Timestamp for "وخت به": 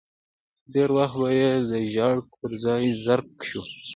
0.95-1.29